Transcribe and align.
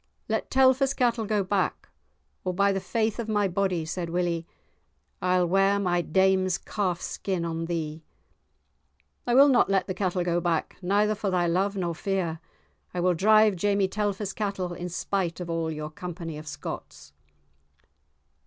"Let 0.27 0.49
Telfer's 0.49 0.95
cattle 0.95 1.25
go 1.27 1.43
back, 1.43 1.87
or 2.43 2.55
by 2.55 2.71
the 2.71 2.79
faith 2.79 3.19
of 3.19 3.29
my 3.29 3.47
body," 3.47 3.85
said 3.85 4.09
Willie, 4.09 4.47
"I'll 5.21 5.45
ware 5.45 5.77
my 5.77 6.01
dame's 6.01 6.57
calf 6.57 6.99
skin 6.99 7.45
on 7.45 7.65
thee." 7.65 8.01
"I 9.27 9.35
will 9.35 9.47
not 9.47 9.69
let 9.69 9.85
the 9.85 9.93
cattle 9.93 10.23
go 10.23 10.41
back 10.41 10.75
neither 10.81 11.13
for 11.13 11.29
thy 11.29 11.45
love 11.45 11.75
nor 11.77 11.93
fear; 11.93 12.39
I 12.95 12.99
will 12.99 13.13
drive 13.13 13.55
Jamie 13.55 13.87
Telfer's 13.87 14.33
cattle 14.33 14.73
in 14.73 14.89
spite 14.89 15.39
of 15.39 15.51
all 15.51 15.69
your 15.69 15.91
company 15.91 16.35
of 16.39 16.47
Scotts." 16.47 17.13